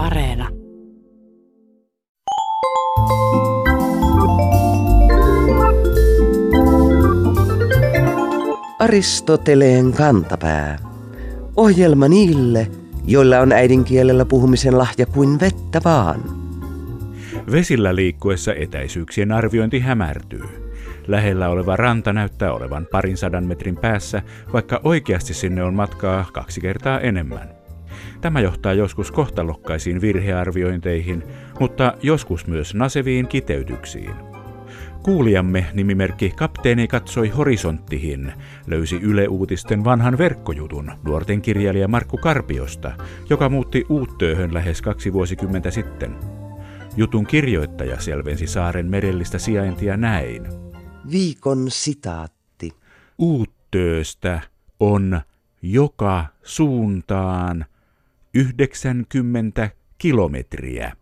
[0.00, 0.48] Areena.
[8.78, 10.78] Aristoteleen kantapää.
[11.56, 12.70] Ohjelma niille,
[13.06, 16.20] joilla on äidinkielellä puhumisen lahja kuin vettä vaan.
[17.52, 20.44] Vesillä liikkuessa etäisyyksien arviointi hämärtyy.
[21.08, 24.22] Lähellä oleva ranta näyttää olevan parin sadan metrin päässä,
[24.52, 27.59] vaikka oikeasti sinne on matkaa kaksi kertaa enemmän.
[28.20, 31.22] Tämä johtaa joskus kohtalokkaisiin virhearviointeihin,
[31.60, 34.14] mutta joskus myös naseviin kiteytyksiin.
[35.02, 38.32] Kuulijamme nimimerkki Kapteeni katsoi horisonttihin,
[38.66, 42.92] löysi Yle Uutisten vanhan verkkojutun nuorten kirjailija Markku Karpiosta,
[43.30, 46.16] joka muutti Uuttööhön lähes kaksi vuosikymmentä sitten.
[46.96, 50.46] Jutun kirjoittaja selvensi saaren merellistä sijaintia näin.
[51.10, 52.70] Viikon sitaatti.
[53.18, 54.40] Uuttööstä
[54.80, 55.20] on
[55.62, 57.66] joka suuntaan
[58.34, 60.92] 90 kilometriä.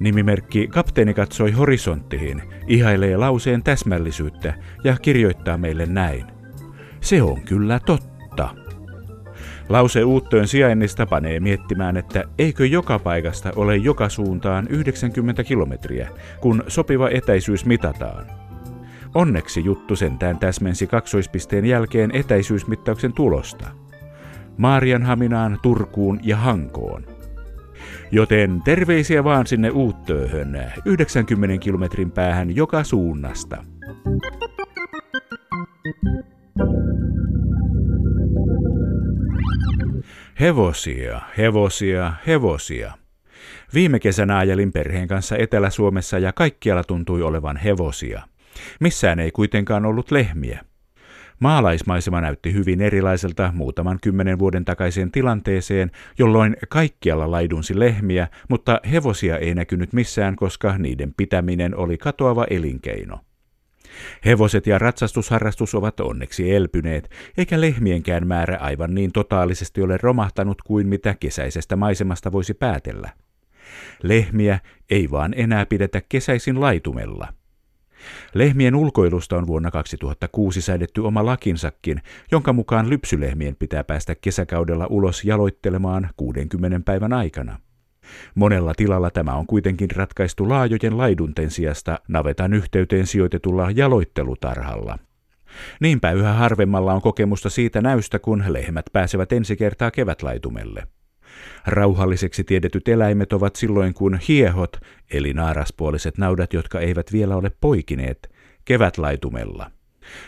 [0.00, 4.54] Nimimerkki Kapteeni katsoi horisonttiin, ihailee lauseen täsmällisyyttä
[4.84, 6.24] ja kirjoittaa meille näin.
[7.00, 8.54] Se on kyllä totta.
[9.68, 16.08] Lause uuttojen sijainnista panee miettimään, että eikö joka paikasta ole joka suuntaan 90 kilometriä,
[16.40, 18.26] kun sopiva etäisyys mitataan.
[19.14, 23.83] Onneksi juttu sentään täsmensi kaksoispisteen jälkeen etäisyysmittauksen tulosta.
[24.58, 27.06] Maarianhaminaan, Turkuun ja Hankoon.
[28.10, 33.64] Joten terveisiä vaan sinne Uuttööhön, 90 kilometrin päähän joka suunnasta.
[40.40, 42.92] Hevosia, hevosia, hevosia.
[43.74, 48.22] Viime kesänä ajelin perheen kanssa Etelä-Suomessa ja kaikkialla tuntui olevan hevosia.
[48.80, 50.64] Missään ei kuitenkaan ollut lehmiä.
[51.40, 59.38] Maalaismaisema näytti hyvin erilaiselta muutaman kymmenen vuoden takaiseen tilanteeseen, jolloin kaikkialla laidunsi lehmiä, mutta hevosia
[59.38, 63.20] ei näkynyt missään, koska niiden pitäminen oli katoava elinkeino.
[64.24, 70.88] Hevoset ja ratsastusharrastus ovat onneksi elpyneet, eikä lehmienkään määrä aivan niin totaalisesti ole romahtanut kuin
[70.88, 73.10] mitä kesäisestä maisemasta voisi päätellä.
[74.02, 74.58] Lehmiä
[74.90, 77.28] ei vaan enää pidetä kesäisin laitumella–
[78.34, 85.24] Lehmien ulkoilusta on vuonna 2006 säädetty oma lakinsakin, jonka mukaan lypsylehmien pitää päästä kesäkaudella ulos
[85.24, 87.58] jaloittelemaan 60 päivän aikana.
[88.34, 94.98] Monella tilalla tämä on kuitenkin ratkaistu laajojen laidunten sijasta navetan yhteyteen sijoitetulla jaloittelutarhalla.
[95.80, 100.86] Niinpä yhä harvemmalla on kokemusta siitä näystä, kun lehmät pääsevät ensi kertaa kevätlaitumelle.
[101.66, 104.76] Rauhalliseksi tiedetyt eläimet ovat silloin, kun hiehot,
[105.10, 108.30] eli naaraspuoliset naudat, jotka eivät vielä ole poikineet,
[108.64, 109.70] kevätlaitumella.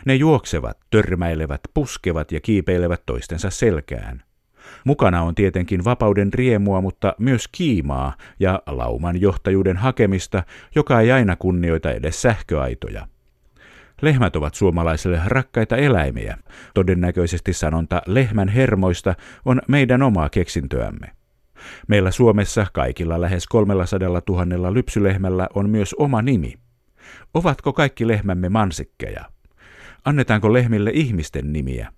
[0.04, 4.22] Ne juoksevat, törmäilevät, puskevat ja kiipeilevät toistensa selkään.
[4.84, 10.42] Mukana on tietenkin vapauden riemua, mutta myös kiimaa ja lauman johtajuuden hakemista,
[10.74, 13.06] joka ei aina kunnioita edes sähköaitoja.
[14.02, 16.38] Lehmät ovat suomalaisille rakkaita eläimiä.
[16.74, 19.14] Todennäköisesti sanonta lehmän hermoista
[19.44, 21.12] on meidän omaa keksintöämme.
[21.88, 26.54] Meillä Suomessa kaikilla lähes 300 000 lypsylehmällä on myös oma nimi.
[27.34, 29.24] Ovatko kaikki lehmämme mansikkeja?
[30.04, 31.92] Annetaanko lehmille ihmisten nimiä?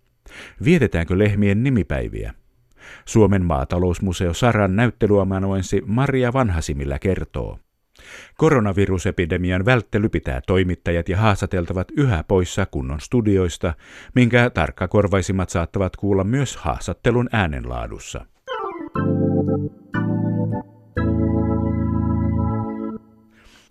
[0.65, 2.34] Vietetäänkö lehmien nimipäiviä?
[3.04, 7.59] Suomen maatalousmuseo Saran näyttelyamanuensi Maria Vanhasimillä kertoo.
[8.37, 13.75] Koronavirusepidemian välttely pitää toimittajat ja haastateltavat yhä poissa kunnon studioista,
[14.15, 18.25] minkä tarkkakorvaisimmat saattavat kuulla myös haastattelun äänenlaadussa.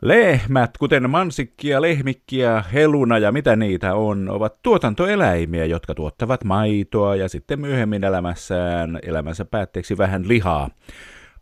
[0.02, 7.30] Lehmät, kuten mansikkia, lehmikkiä, heluna ja mitä niitä on, ovat tuotantoeläimiä, jotka tuottavat maitoa ja
[7.30, 10.70] sitten myöhemmin elämässään elämänsä päätteeksi vähän lihaa.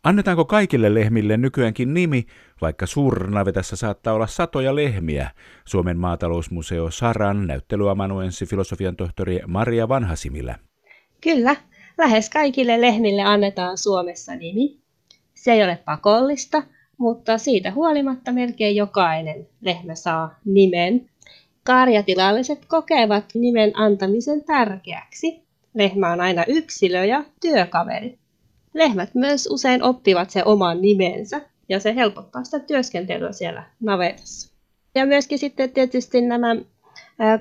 [0.05, 2.25] Annetaanko kaikille lehmille nykyäänkin nimi,
[2.61, 5.31] vaikka suurnavetassa saattaa olla satoja lehmiä?
[5.65, 10.55] Suomen maatalousmuseo Saran näyttelyamanuenssi filosofian tohtori Maria Vanhasimillä.
[11.21, 11.55] Kyllä,
[11.97, 14.79] lähes kaikille lehmille annetaan Suomessa nimi.
[15.33, 16.63] Se ei ole pakollista,
[16.97, 21.09] mutta siitä huolimatta melkein jokainen lehmä saa nimen.
[21.63, 25.45] Karjatilalliset kokevat nimen antamisen tärkeäksi.
[25.73, 28.24] Lehmä on aina yksilö ja työkaveri.
[28.75, 34.55] Lehmät myös usein oppivat sen oman nimensä ja se helpottaa sitä työskentelyä siellä navetassa.
[34.95, 36.55] Ja myöskin sitten tietysti nämä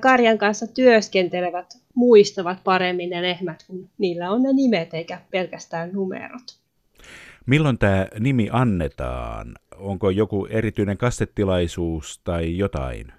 [0.01, 6.59] karjan kanssa työskentelevät muistavat paremmin ne lehmät, kun niillä on ne nimet eikä pelkästään numerot.
[7.45, 9.55] Milloin tämä nimi annetaan?
[9.77, 13.13] Onko joku erityinen kastetilaisuus tai jotain?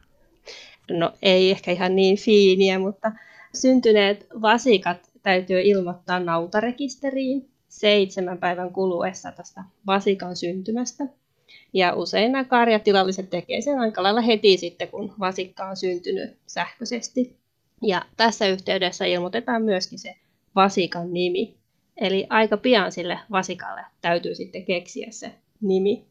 [0.91, 3.13] No ei ehkä ihan niin fiiniä, mutta
[3.55, 11.05] syntyneet vasikat täytyy ilmoittaa nautarekisteriin seitsemän päivän kuluessa tästä vasikan syntymästä.
[11.73, 17.37] Ja usein nämä karjatilalliset tekee sen aika lailla heti sitten, kun vasikka on syntynyt sähköisesti.
[17.82, 20.14] Ja tässä yhteydessä ilmoitetaan myöskin se
[20.55, 21.56] vasikan nimi.
[21.96, 26.06] Eli aika pian sille vasikalle täytyy sitten keksiä se nimi.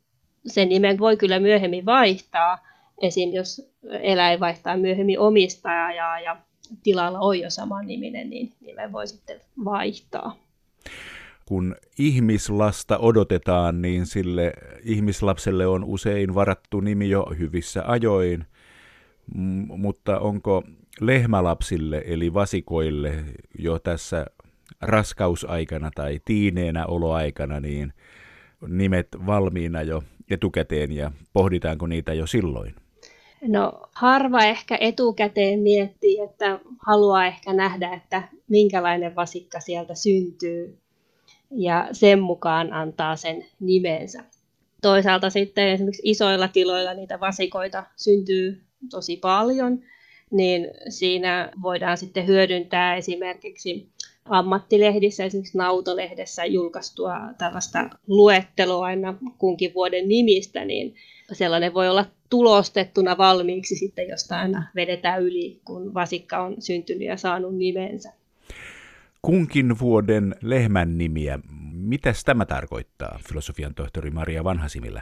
[0.48, 2.58] Sen nimen voi kyllä myöhemmin vaihtaa,
[3.02, 3.34] esim.
[3.34, 3.72] jos
[4.02, 6.38] eläin vaihtaa myöhemmin omistajaa ja,
[6.84, 10.36] tilalla on jo saman niminen, niin nimen voi sitten vaihtaa.
[11.46, 14.54] Kun ihmislasta odotetaan, niin sille
[14.84, 18.46] ihmislapselle on usein varattu nimi jo hyvissä ajoin,
[19.68, 20.64] mutta onko
[21.02, 23.26] lehmälapsille eli vasikoille
[23.60, 24.26] jo tässä
[24.82, 27.94] raskausaikana tai tiineenä oloaikana niin
[28.68, 32.76] nimet valmiina jo etukäteen ja pohditaanko niitä jo silloin?
[33.48, 40.85] No harva ehkä etukäteen miettii, että haluaa ehkä nähdä, että minkälainen vasikka sieltä syntyy
[41.56, 44.24] ja sen mukaan antaa sen nimensä.
[44.82, 49.80] Toisaalta sitten esimerkiksi isoilla tiloilla niitä vasikoita syntyy tosi paljon,
[50.32, 53.90] niin siinä voidaan sitten hyödyntää esimerkiksi
[54.26, 60.96] ammattilehdissä, esimerkiksi Nautolehdessä julkaistua tällaista luettelua aina kunkin vuoden nimistä, niin
[61.34, 67.18] sellainen voi olla tulostettuna valmiiksi sitten, josta aina vedetään yli, kun vasikka on syntynyt ja
[67.18, 68.14] saanut nimensä.
[69.26, 71.40] Kunkin vuoden lehmän nimiä,
[71.72, 75.02] mitä tämä tarkoittaa, filosofian tohtori Maria Vanhasimillä?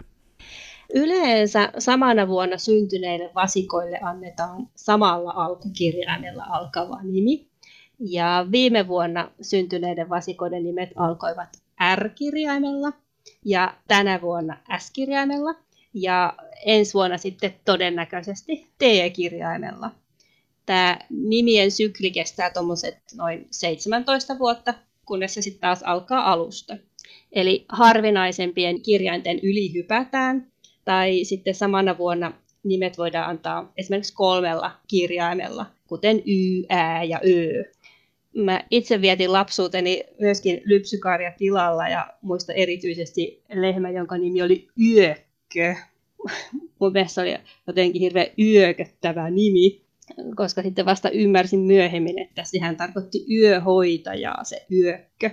[0.93, 7.47] Yleensä samana vuonna syntyneille vasikoille annetaan samalla alkukirjaimella alkava nimi.
[7.99, 11.49] Ja viime vuonna syntyneiden vasikoiden nimet alkoivat
[11.95, 12.93] R-kirjaimella
[13.45, 15.55] ja tänä vuonna S-kirjaimella
[15.93, 16.33] ja
[16.65, 19.91] ensi vuonna sitten todennäköisesti T-kirjaimella.
[20.65, 24.73] Tämä nimien sykli kestää tuommoiset noin 17 vuotta,
[25.05, 26.77] kunnes se sitten taas alkaa alusta.
[27.31, 30.51] Eli harvinaisempien kirjainten yli hypätään,
[30.85, 32.33] tai sitten samana vuonna
[32.63, 37.63] nimet voidaan antaa esimerkiksi kolmella kirjaimella, kuten Y, Ä ja Ö.
[38.35, 45.75] Mä itse vietin lapsuuteni myöskin lypsykarjatilalla ja muista erityisesti lehmä, jonka nimi oli Yökkö.
[46.79, 47.35] Mun mielestä oli
[47.67, 49.82] jotenkin hirveän yököttävä nimi,
[50.35, 55.29] koska sitten vasta ymmärsin myöhemmin, että sehän tarkoitti yöhoitajaa se yökkö.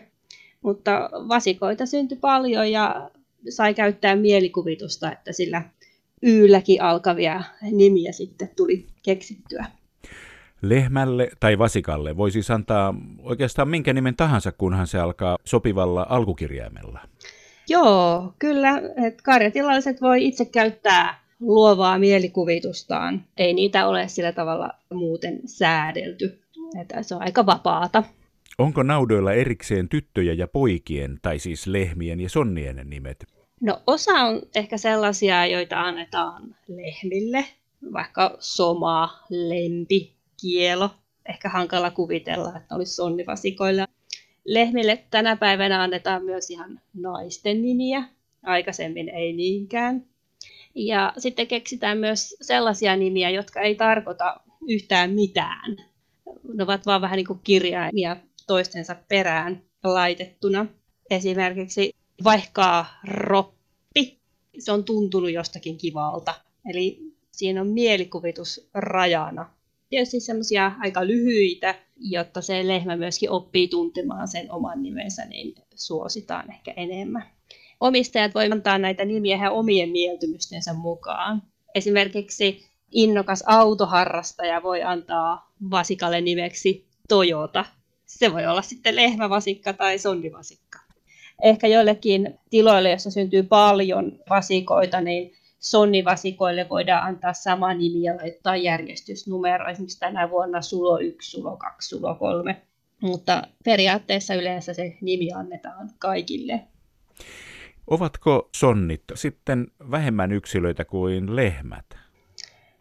[0.62, 3.10] Mutta vasikoita syntyi paljon ja
[3.48, 5.62] sai käyttää mielikuvitusta, että sillä
[6.22, 9.64] yylläkin alkavia nimiä sitten tuli keksittyä.
[10.62, 17.00] Lehmälle tai vasikalle voi siis antaa oikeastaan minkä nimen tahansa, kunhan se alkaa sopivalla alkukirjaimella.
[17.68, 18.82] Joo, kyllä.
[19.06, 23.24] Et karjatilalliset voi itse käyttää luovaa mielikuvitustaan.
[23.36, 26.40] Ei niitä ole sillä tavalla muuten säädelty.
[26.80, 28.02] Että se on aika vapaata.
[28.58, 33.24] Onko naudoilla erikseen tyttöjä ja poikien, tai siis lehmien ja sonnien nimet?
[33.60, 37.44] No osa on ehkä sellaisia, joita annetaan lehmille,
[37.92, 40.90] vaikka soma, lempi, kielo.
[41.28, 43.86] Ehkä hankala kuvitella, että olisi sonnivasikoilla.
[44.44, 48.04] Lehmille tänä päivänä annetaan myös ihan naisten nimiä,
[48.42, 50.09] aikaisemmin ei niinkään.
[50.74, 55.76] Ja sitten keksitään myös sellaisia nimiä, jotka ei tarkoita yhtään mitään.
[56.54, 60.66] Ne ovat vaan vähän niin kuin kirjaimia toistensa perään laitettuna.
[61.10, 61.92] Esimerkiksi
[62.24, 64.18] vaikka roppi,
[64.58, 66.34] se on tuntunut jostakin kivalta.
[66.70, 69.50] Eli siinä on mielikuvitus rajana.
[69.88, 76.50] Tietysti semmoisia aika lyhyitä, jotta se lehmä myöskin oppii tuntemaan sen oman nimensä, niin suositaan
[76.52, 77.39] ehkä enemmän.
[77.80, 81.42] Omistajat voivat antaa näitä nimiä ihan omien mieltymystensä mukaan.
[81.74, 87.64] Esimerkiksi innokas autoharrastaja voi antaa vasikalle nimeksi Toyota.
[88.06, 90.78] Se voi olla sitten lehmävasikka tai sonnivasikka.
[91.42, 98.56] Ehkä joillekin tiloille, joissa syntyy paljon vasikoita, niin sonnivasikoille voidaan antaa sama nimi ja laittaa
[98.56, 99.70] järjestysnumero.
[99.70, 102.62] Esimerkiksi tänä vuonna sulo 1, sulo 2, sulo 3.
[103.00, 106.60] Mutta periaatteessa yleensä se nimi annetaan kaikille.
[107.90, 111.84] Ovatko sonnit sitten vähemmän yksilöitä kuin lehmät?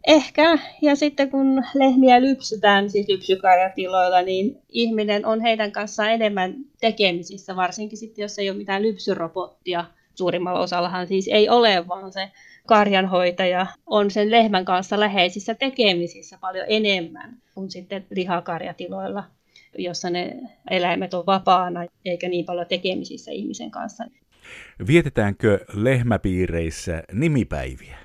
[0.06, 7.56] Ehkä, ja sitten kun lehmiä lypsytään, siis lypsykarjatiloilla, niin ihminen on heidän kanssaan enemmän tekemisissä,
[7.56, 9.84] varsinkin sitten, jos ei ole mitään lypsyrobottia.
[10.14, 12.30] Suurimmalla osallahan siis ei ole, vaan se
[12.66, 19.24] karjanhoitaja on sen lehmän kanssa läheisissä tekemisissä paljon enemmän kuin sitten lihakarjatiloilla,
[19.78, 20.40] jossa ne
[20.70, 24.04] eläimet on vapaana eikä niin paljon tekemisissä ihmisen kanssa.
[24.86, 27.96] Vietetäänkö lehmäpiireissä nimipäiviä?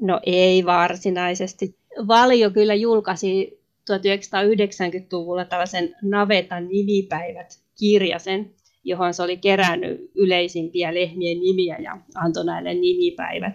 [0.00, 1.76] No ei varsinaisesti.
[2.08, 8.50] Valio kyllä julkaisi 1990-luvulla tällaisen navetan nimipäivät kirjasen,
[8.84, 13.54] johon se oli kerännyt yleisimpiä lehmien nimiä ja antoi näille nimipäivät.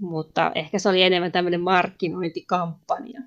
[0.00, 3.20] Mutta ehkä se oli enemmän tämmöinen markkinointikampanja.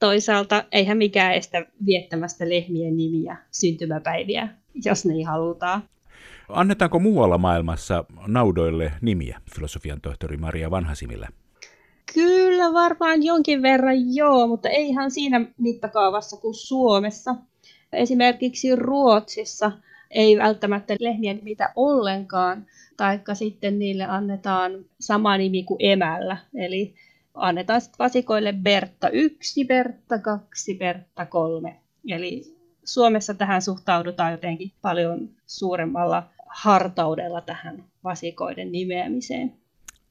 [0.00, 4.48] Toisaalta eihän mikään estä viettämästä lehmien nimiä syntymäpäiviä,
[4.84, 5.82] jos ne halutaan.
[6.48, 11.28] Annetaanko muualla maailmassa naudoille nimiä, filosofian tohtori Maria Vanhasimillä?
[12.14, 17.34] Kyllä varmaan jonkin verran joo, mutta ei ihan siinä mittakaavassa kuin Suomessa.
[17.92, 19.72] Esimerkiksi Ruotsissa
[20.10, 26.36] ei välttämättä lehmien nimitä ollenkaan, taikka sitten niille annetaan sama nimi kuin emällä.
[26.54, 26.94] Eli
[27.34, 31.80] annetaan sitten vasikoille Bertta 1, Bertta 2, Bertta 3.
[32.08, 36.22] Eli Suomessa tähän suhtaudutaan jotenkin paljon suuremmalla
[36.56, 39.52] hartaudella tähän vasikoiden nimeämiseen.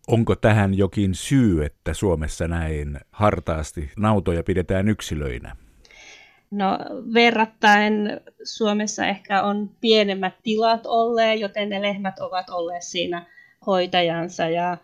[0.08, 5.56] Onko tähän jokin syy, että Suomessa näin hartaasti nautoja pidetään yksilöinä?
[6.52, 6.80] No
[7.14, 7.94] verrattain
[8.44, 13.26] Suomessa ehkä on pienemmät tilat olleet, joten ne lehmät ovat olleet siinä
[13.66, 14.78] hoitajansa ja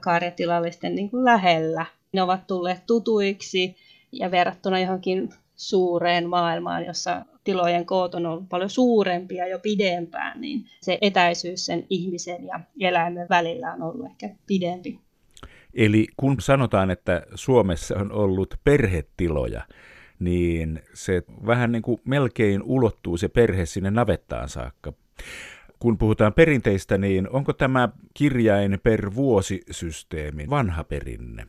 [0.00, 1.86] karjatilallisten niin kuin lähellä.
[2.12, 3.76] Ne ovat tulleet tutuiksi
[4.12, 10.64] ja verrattuna johonkin suureen maailmaan, jossa tilojen koot on ollut paljon suurempia jo pidempään, niin
[10.80, 14.98] se etäisyys sen ihmisen ja eläimen välillä on ollut ehkä pidempi.
[15.74, 19.62] Eli kun sanotaan, että Suomessa on ollut perhetiloja,
[20.18, 24.92] niin se vähän niin kuin melkein ulottuu se perhe sinne navettaan saakka.
[25.78, 31.46] Kun puhutaan perinteistä, niin onko tämä kirjain per vuosisysteemi vanha perinne?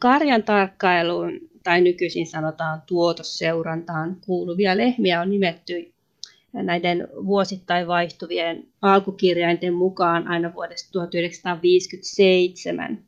[0.00, 5.92] Karjan tarkkailuun tai nykyisin sanotaan tuotosseurantaan kuuluvia lehmiä on nimetty
[6.52, 12.98] näiden vuosittain vaihtuvien alkukirjainten mukaan aina vuodesta 1957.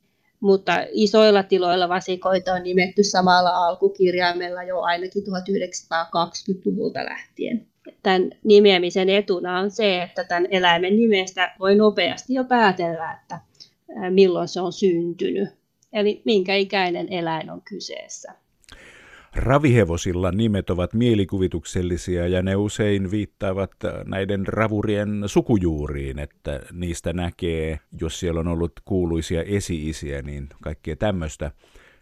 [0.41, 7.67] Mutta isoilla tiloilla vasikoita on nimetty samalla alkukirjaimella jo ainakin 1920-luvulta lähtien.
[8.03, 13.41] Tämän nimeämisen etuna on se, että tämän eläimen nimestä voi nopeasti jo päätellä, että
[14.11, 15.49] milloin se on syntynyt.
[15.93, 18.33] Eli minkä ikäinen eläin on kyseessä.
[19.37, 23.71] Ravihevosilla nimet ovat mielikuvituksellisia ja ne usein viittaavat
[24.07, 31.51] näiden ravurien sukujuuriin, että niistä näkee, jos siellä on ollut kuuluisia esi-isiä, niin kaikkea tämmöistä.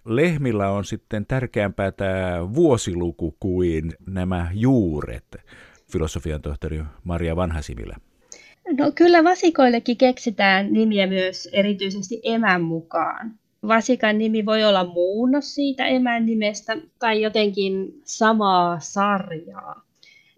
[0.04, 5.36] Lehmillä on sitten tärkeämpää tämä vuosiluku kuin nämä juuret,
[5.92, 7.96] filosofian tohtori Maria Vanhasimillä.
[8.78, 13.41] No kyllä vasikoillekin keksitään nimiä myös erityisesti emän mukaan.
[13.68, 19.82] Vasikan nimi voi olla muunnos siitä emän nimestä tai jotenkin samaa sarjaa.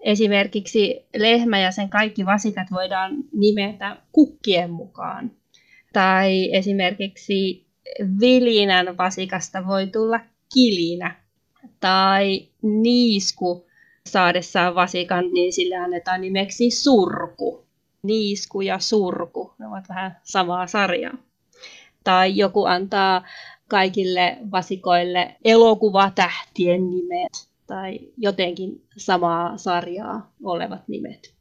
[0.01, 5.31] Esimerkiksi lehmä ja sen kaikki vasikat voidaan nimetä kukkien mukaan.
[5.93, 7.67] Tai esimerkiksi
[8.21, 10.21] vilinän vasikasta voi tulla
[10.55, 11.17] kilinä.
[11.81, 13.67] Tai niisku
[14.07, 17.65] saadessaan vasikan, niin sille annetaan nimeksi surku.
[18.03, 21.24] Niisku ja surku, ne ovat vähän samaa sarjaa
[22.05, 23.25] tai joku antaa
[23.69, 31.35] kaikille vasikoille elokuvatähtien nimet tai jotenkin samaa sarjaa olevat nimet.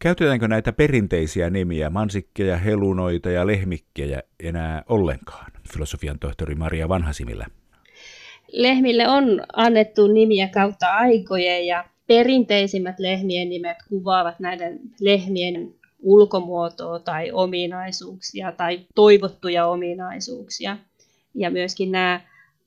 [0.00, 7.46] Käytetäänkö näitä perinteisiä nimiä, mansikkeja, helunoita ja lehmikkejä enää ollenkaan, filosofian tohtori Maria Vanhasimillä?
[8.52, 17.32] Lehmille on annettu nimiä kautta aikojen ja perinteisimmät lehmien nimet kuvaavat näiden lehmien ulkomuotoa tai
[17.32, 20.76] ominaisuuksia tai toivottuja ominaisuuksia.
[21.34, 22.20] Ja myöskin nämä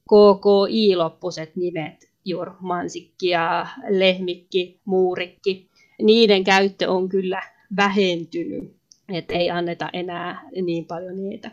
[0.03, 5.70] KKI-loppuiset nimet, juuri mansikki ja lehmikki, muurikki,
[6.01, 7.41] niiden käyttö on kyllä
[7.75, 8.75] vähentynyt,
[9.13, 11.51] että ei anneta enää niin paljon niitä.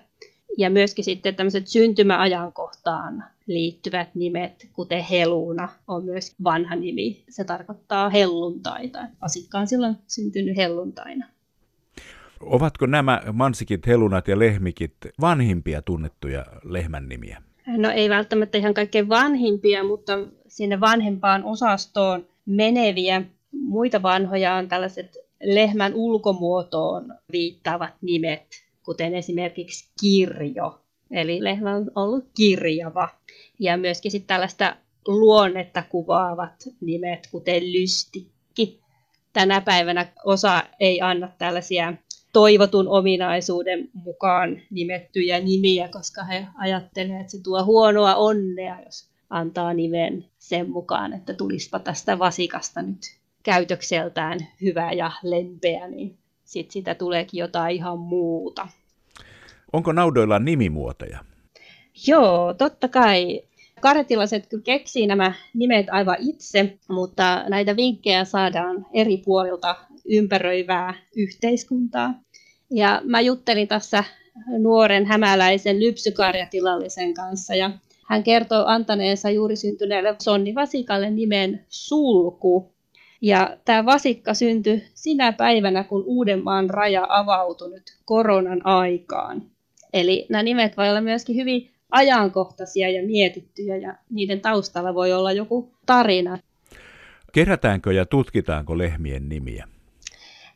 [0.58, 7.24] Ja myöskin sitten tämmöiset syntymäajankohtaan liittyvät nimet, kuten Heluna, on myös vanha nimi.
[7.28, 8.98] Se tarkoittaa helluntaita.
[9.20, 11.26] Asikka on silloin syntynyt helluntaina.
[12.40, 17.42] Ovatko nämä mansikit, helunat ja lehmikit vanhimpia tunnettuja lehmän nimiä?
[17.66, 23.22] No ei välttämättä ihan kaikkein vanhimpia, mutta sinne vanhempaan osastoon meneviä.
[23.52, 28.46] Muita vanhoja on tällaiset lehmän ulkomuotoon viittaavat nimet,
[28.82, 30.80] kuten esimerkiksi kirjo.
[31.10, 33.08] Eli lehmä on ollut kirjava.
[33.58, 34.76] Ja myöskin sitten tällaista
[35.06, 38.80] luonnetta kuvaavat nimet, kuten lystikki.
[39.32, 41.94] Tänä päivänä osa ei anna tällaisia
[42.34, 49.74] toivotun ominaisuuden mukaan nimettyjä nimiä, koska he ajattelevat, että se tuo huonoa onnea, jos antaa
[49.74, 52.98] nimen sen mukaan, että tulispa tästä vasikasta nyt
[53.42, 58.68] käytökseltään hyvä ja lempeä, niin sitten sitä tuleekin jotain ihan muuta.
[59.72, 61.18] Onko naudoilla nimimuotoja?
[62.06, 63.42] Joo, totta kai.
[63.80, 72.23] Karetilaset kyllä keksii nämä nimet aivan itse, mutta näitä vinkkejä saadaan eri puolilta ympäröivää yhteiskuntaa.
[72.70, 74.04] Ja mä juttelin tässä
[74.58, 77.70] nuoren hämäläisen lypsykarjatilallisen kanssa ja
[78.08, 82.74] hän kertoo antaneensa juuri syntyneelle Sonni Vasikalle nimen Sulku.
[83.20, 89.42] Ja tämä vasikka syntyi sinä päivänä, kun Uudenmaan raja avautui nyt koronan aikaan.
[89.92, 95.32] Eli nämä nimet voi olla myöskin hyvin ajankohtaisia ja mietittyjä ja niiden taustalla voi olla
[95.32, 96.38] joku tarina.
[97.32, 99.68] Kerätäänkö ja tutkitaanko lehmien nimiä?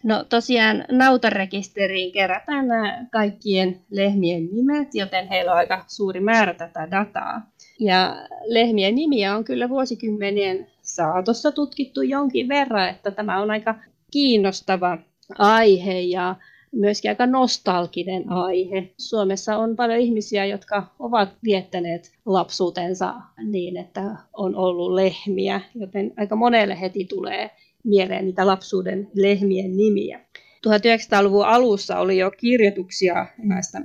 [0.04, 6.88] No tosiaan nautarekisteriin kerätään nämä kaikkien lehmien nimet, joten heillä on aika suuri määrä tätä
[6.90, 7.42] dataa.
[7.80, 13.74] Ja lehmien nimiä on kyllä vuosikymmenien saatossa tutkittu jonkin verran, että tämä on aika
[14.10, 14.98] kiinnostava
[15.38, 16.36] aihe ja
[16.72, 18.90] myöskin aika nostalginen aihe.
[18.98, 23.14] Suomessa on paljon ihmisiä, jotka ovat viettäneet lapsuutensa
[23.44, 24.02] niin, että
[24.32, 27.50] on ollut lehmiä, joten aika monelle heti tulee
[27.85, 30.20] mieleen niitä lapsuuden lehmien nimiä.
[30.66, 33.80] 1900-luvun alussa oli jo kirjoituksia näistä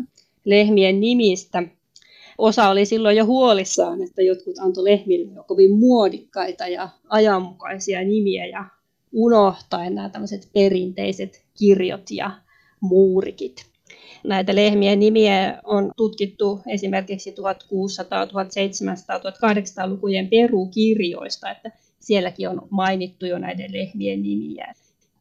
[0.46, 1.64] lehmien nimistä.
[2.38, 8.46] Osa oli silloin jo huolissaan, että jotkut antoi lehmille jo kovin muodikkaita ja ajanmukaisia nimiä
[8.46, 8.66] ja
[9.12, 12.32] unohtaen nämä tämmöiset perinteiset kirjot ja
[12.82, 13.66] muurikit.
[14.24, 17.38] Näitä lehmien nimiä on tutkittu esimerkiksi 1600-, 1700-,
[19.88, 21.72] 1800-lukujen perukirjoista, että
[22.04, 24.74] sielläkin on mainittu jo näiden lehmien nimiä.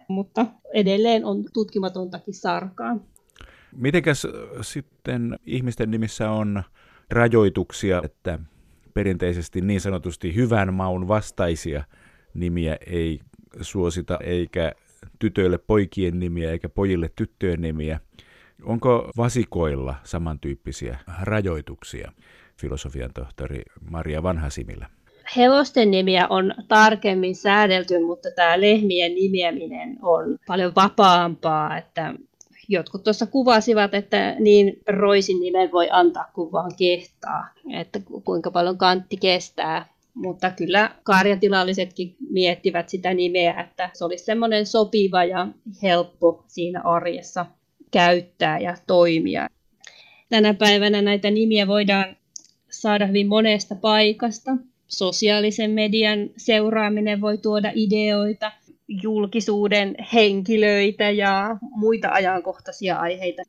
[0.08, 2.96] Mutta edelleen on tutkimatontakin sarkaa.
[3.76, 4.26] Mitenkäs
[4.62, 6.62] sitten ihmisten nimissä on
[7.10, 8.38] rajoituksia, että
[8.94, 11.84] perinteisesti niin sanotusti hyvän maun vastaisia
[12.34, 13.20] nimiä ei
[13.60, 14.72] suosita, eikä
[15.18, 18.00] tytöille poikien nimiä eikä pojille tyttöjen nimiä.
[18.62, 22.12] Onko vasikoilla samantyyppisiä rajoituksia,
[22.60, 24.90] filosofian tohtori Maria Vanhasimillä?
[25.36, 32.14] Hevosten nimiä on tarkemmin säädelty, mutta tämä lehmien nimeäminen on paljon vapaampaa, että
[32.68, 38.78] jotkut tuossa kuvasivat, että niin roisin nimen voi antaa kuin vaan kehtaa, että kuinka paljon
[38.78, 39.92] kantti kestää.
[40.14, 45.48] Mutta kyllä karjatilallisetkin miettivät sitä nimeä, että se olisi semmoinen sopiva ja
[45.82, 47.46] helppo siinä arjessa
[47.90, 49.48] käyttää ja toimia.
[50.28, 52.16] Tänä päivänä näitä nimiä voidaan
[52.70, 54.50] saada hyvin monesta paikasta.
[54.96, 58.52] Sosiaalisen median seuraaminen voi tuoda ideoita,
[58.88, 63.42] julkisuuden henkilöitä ja muita ajankohtaisia aiheita.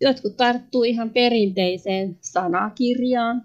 [0.00, 3.42] Jotkut tarttuu ihan perinteiseen sanakirjaan.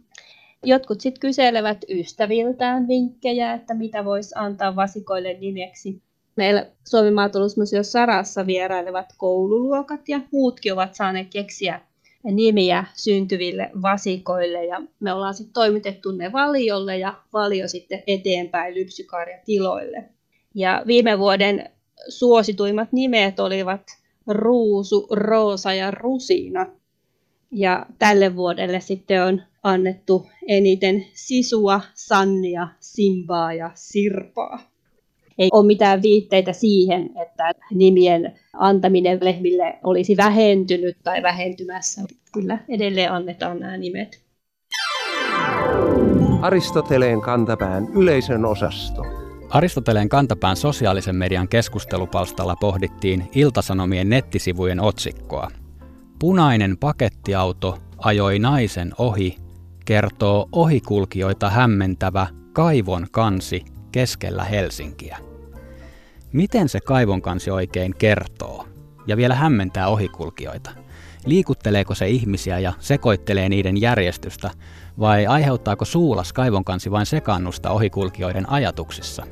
[0.63, 6.01] Jotkut sitten kyselevät ystäviltään vinkkejä, että mitä voisi antaa vasikoille nimeksi.
[6.35, 11.81] Meillä Suomen maatalousmuseo Sarassa vierailevat koululuokat ja muutkin ovat saaneet keksiä
[12.23, 20.03] nimiä syntyville vasikoille ja me ollaan sitten toimitettu ne valiolle ja valio sitten eteenpäin lypsykarjatiloille.
[20.55, 21.69] Ja viime vuoden
[22.09, 23.81] suosituimmat nimet olivat
[24.27, 26.65] Ruusu, Roosa ja Rusina.
[27.51, 34.59] Ja tälle vuodelle sitten on annettu eniten Sisua, Sannia, Simbaa ja Sirpaa.
[35.39, 42.01] Ei ole mitään viitteitä siihen, että nimien antaminen lehmille olisi vähentynyt tai vähentymässä.
[42.33, 44.23] Kyllä edelleen annetaan nämä nimet.
[46.41, 49.01] Aristoteleen kantapään yleisön osasto.
[49.49, 55.47] Aristoteleen kantapään sosiaalisen median keskustelupalstalla pohdittiin Iltasanomien nettisivujen otsikkoa.
[56.19, 59.35] Punainen pakettiauto ajoi naisen ohi,
[59.85, 65.28] kertoo ohikulkijoita hämmentävä kaivon kansi keskellä Helsinkiä.
[66.33, 68.67] Miten se kaivon kansi oikein kertoo?
[69.07, 70.71] Ja vielä hämmentää ohikulkijoita.
[71.25, 74.51] Liikutteleeko se ihmisiä ja sekoittelee niiden järjestystä,
[74.99, 79.25] vai aiheuttaako suulas kaivonkansi vain sekannusta ohikulkijoiden ajatuksissa?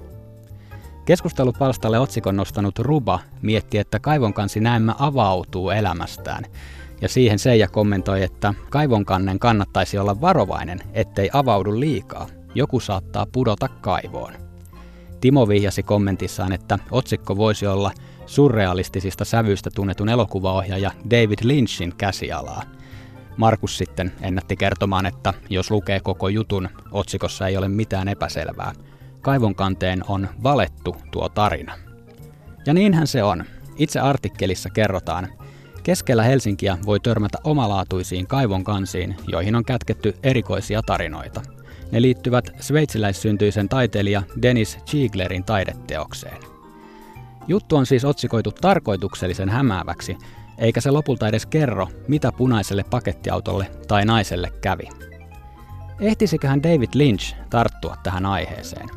[1.05, 6.43] Keskustelupalstalle otsikon nostanut Ruba mietti, että kaivonkansi näemmä avautuu elämästään.
[7.01, 12.27] Ja siihen Seija kommentoi, että kaivonkannen kannattaisi olla varovainen, ettei avaudu liikaa.
[12.55, 14.46] Joku saattaa pudota kaivoon.
[15.21, 17.91] Timo vihjasi kommentissaan, että otsikko voisi olla
[18.25, 22.63] surrealistisista sävyistä tunnetun elokuvaohjaaja David Lynchin käsialaa.
[23.38, 28.73] Markus sitten ennätti kertomaan, että jos lukee koko jutun, otsikossa ei ole mitään epäselvää.
[29.21, 31.73] Kaivonkanteen on valettu tuo tarina.
[32.65, 33.45] Ja niinhän se on.
[33.77, 35.27] Itse artikkelissa kerrotaan,
[35.84, 41.41] keskellä Helsinkiä voi törmätä omalaatuisiin kaivonkansiin, joihin on kätketty erikoisia tarinoita.
[41.91, 46.38] Ne liittyvät sveitsiläissyntyisen taiteilija Dennis Zieglerin taideteokseen.
[47.47, 50.17] Juttu on siis otsikoitu tarkoituksellisen hämääväksi,
[50.58, 54.89] eikä se lopulta edes kerro, mitä punaiselle pakettiautolle tai naiselle kävi.
[56.00, 58.89] Ehtisiköhän David Lynch tarttua tähän aiheeseen?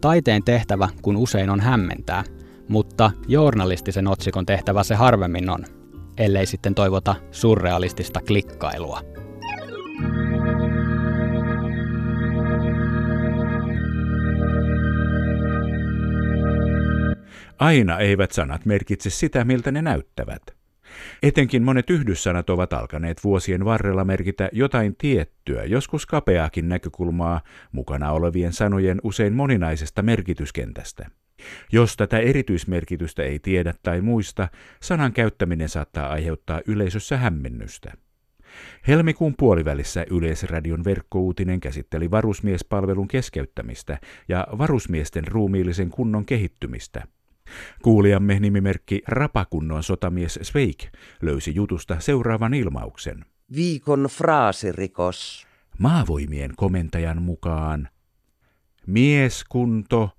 [0.00, 2.24] Taiteen tehtävä, kun usein on hämmentää,
[2.68, 5.64] mutta journalistisen otsikon tehtävä se harvemmin on,
[6.18, 9.02] ellei sitten toivota surrealistista klikkailua.
[17.58, 20.42] Aina eivät sanat merkitse sitä, miltä ne näyttävät.
[21.22, 27.40] Etenkin monet yhdyssanat ovat alkaneet vuosien varrella merkitä jotain tiettyä, joskus kapeaakin näkökulmaa
[27.72, 31.10] mukana olevien sanojen usein moninaisesta merkityskentästä.
[31.72, 34.48] Jos tätä erityismerkitystä ei tiedä tai muista,
[34.82, 37.92] sanan käyttäminen saattaa aiheuttaa yleisössä hämmennystä.
[38.88, 47.02] Helmikuun puolivälissä Yleisradion verkkouutinen käsitteli varusmiespalvelun keskeyttämistä ja varusmiesten ruumiillisen kunnon kehittymistä–
[47.82, 50.88] Kuulijamme nimimerkki Rapakunnon sotamies Sveik
[51.22, 53.24] löysi jutusta seuraavan ilmauksen.
[53.56, 55.46] Viikon fraasirikos.
[55.78, 57.88] Maavoimien komentajan mukaan
[58.86, 60.10] mieskunto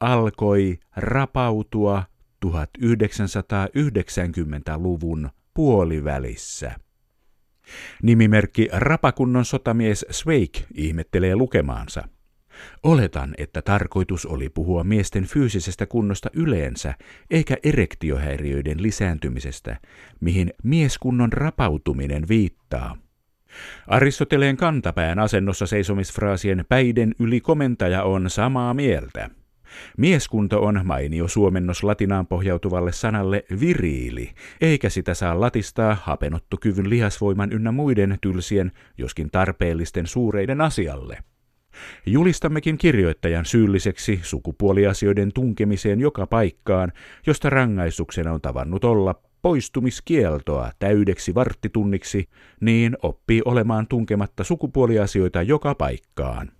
[0.00, 2.04] alkoi rapautua
[2.46, 6.74] 1990-luvun puolivälissä.
[8.02, 12.08] Nimimerkki Rapakunnon sotamies Sveik ihmettelee lukemaansa.
[12.82, 16.94] Oletan, että tarkoitus oli puhua miesten fyysisestä kunnosta yleensä,
[17.30, 19.76] eikä erektiohäiriöiden lisääntymisestä,
[20.20, 22.96] mihin mieskunnon rapautuminen viittaa.
[23.86, 29.30] Aristoteleen kantapään asennossa seisomisfraasien päiden yli komentaja on samaa mieltä.
[29.96, 37.72] Mieskunto on mainio suomennos latinaan pohjautuvalle sanalle viriili, eikä sitä saa latistaa hapenottokyvyn lihasvoiman ynnä
[37.72, 41.18] muiden tylsien, joskin tarpeellisten suureiden asialle.
[42.06, 46.92] Julistammekin kirjoittajan syylliseksi sukupuoliasioiden tunkemiseen joka paikkaan,
[47.26, 52.28] josta rangaistuksena on tavannut olla poistumiskieltoa täydeksi varttitunniksi,
[52.60, 56.52] niin oppii olemaan tunkematta sukupuoliasioita joka paikkaan.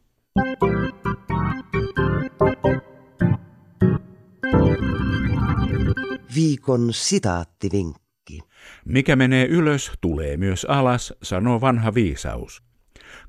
[6.35, 8.39] Viikon sitaattivinkki.
[8.85, 12.70] Mikä menee ylös, tulee myös alas, sanoo vanha viisaus.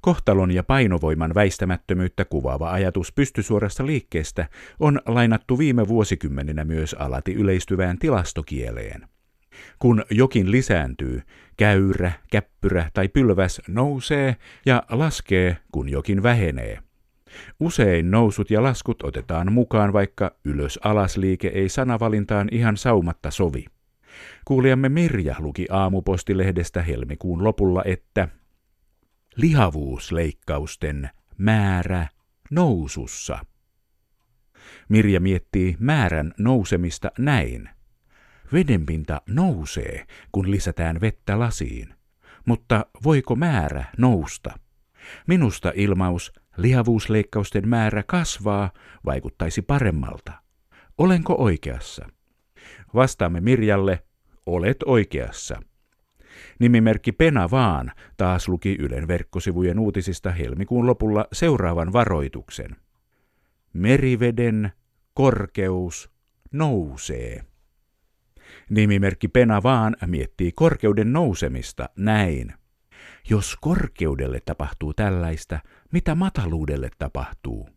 [0.02, 4.48] Kohtalon ja painovoiman väistämättömyyttä kuvaava ajatus pystysuorasta liikkeestä
[4.80, 9.08] on lainattu viime vuosikymmeninä myös alati yleistyvään tilastokieleen.
[9.80, 11.22] Kun jokin lisääntyy,
[11.58, 14.36] käyrä, käppyrä tai pylväs nousee
[14.66, 16.80] ja laskee, kun jokin vähenee.
[17.60, 23.66] Usein nousut ja laskut otetaan mukaan, vaikka ylös-alasliike ei sanavalintaan ihan saumatta sovi.
[24.46, 28.28] Kuulijamme Mirja luki aamupostilehdestä helmikuun lopulla, että
[29.36, 32.08] lihavuusleikkausten määrä
[32.52, 33.46] nousussa.
[34.90, 37.70] Mirja miettii määrän nousemista näin.
[38.54, 41.94] Vedenpinta nousee, kun lisätään vettä lasiin.
[42.46, 44.60] Mutta voiko määrä nousta?
[45.28, 48.72] Minusta ilmaus lihavuusleikkausten määrä kasvaa
[49.06, 50.34] vaikuttaisi paremmalta.
[50.98, 52.08] Olenko oikeassa?
[52.94, 54.04] Vastaamme Mirjalle,
[54.46, 55.62] olet oikeassa.
[56.60, 62.76] Nimimerkki Pena Vaan taas luki Ylen verkkosivujen uutisista helmikuun lopulla seuraavan varoituksen.
[63.74, 64.72] Meriveden
[65.14, 66.12] korkeus
[66.52, 67.44] nousee.
[68.70, 72.54] Nimimerkki Pena Vaan miettii korkeuden nousemista näin.
[73.30, 75.60] Jos korkeudelle tapahtuu tällaista,
[75.92, 77.70] mitä mataluudelle tapahtuu?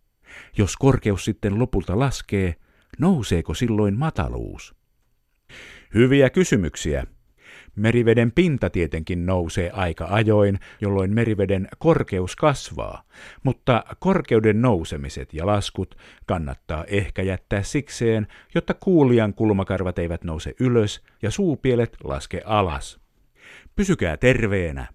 [0.59, 2.55] Jos korkeus sitten lopulta laskee,
[2.98, 4.74] nouseeko silloin mataluus?
[5.94, 7.07] Hyviä kysymyksiä,
[7.76, 13.02] Meriveden pinta tietenkin nousee aika ajoin, jolloin meriveden korkeus kasvaa,
[13.42, 21.02] mutta korkeuden nousemiset ja laskut kannattaa ehkä jättää sikseen, jotta kuulijan kulmakarvat eivät nouse ylös
[21.22, 23.00] ja suupielet laske alas.
[23.76, 24.87] Pysykää terveenä!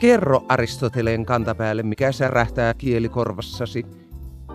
[0.00, 3.86] Kerro Aristoteleen kantapäälle, mikä särähtää kielikorvassasi